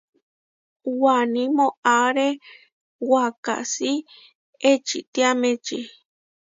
Waní 1.01 1.43
moʼáre 1.57 2.27
wakasí 3.11 3.91
eʼčitiámeči. 4.71 5.79